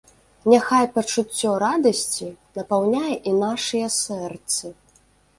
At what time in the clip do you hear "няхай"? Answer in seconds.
0.51-0.85